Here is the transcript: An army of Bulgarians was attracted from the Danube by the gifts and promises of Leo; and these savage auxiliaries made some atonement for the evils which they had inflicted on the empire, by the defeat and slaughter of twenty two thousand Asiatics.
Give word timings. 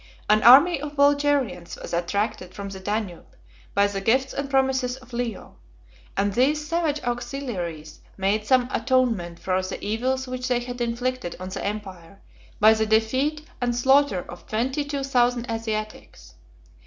An 0.27 0.41
army 0.41 0.81
of 0.81 0.95
Bulgarians 0.95 1.77
was 1.79 1.93
attracted 1.93 2.55
from 2.55 2.69
the 2.69 2.79
Danube 2.79 3.35
by 3.75 3.85
the 3.85 4.01
gifts 4.01 4.33
and 4.33 4.49
promises 4.49 4.97
of 4.97 5.13
Leo; 5.13 5.57
and 6.17 6.33
these 6.33 6.65
savage 6.67 6.99
auxiliaries 7.03 7.99
made 8.17 8.43
some 8.47 8.67
atonement 8.71 9.37
for 9.37 9.61
the 9.61 9.79
evils 9.85 10.27
which 10.27 10.47
they 10.47 10.59
had 10.61 10.81
inflicted 10.81 11.35
on 11.39 11.49
the 11.49 11.63
empire, 11.63 12.19
by 12.59 12.73
the 12.73 12.87
defeat 12.87 13.45
and 13.61 13.75
slaughter 13.75 14.25
of 14.27 14.47
twenty 14.47 14.83
two 14.83 15.03
thousand 15.03 15.45
Asiatics. 15.51 16.33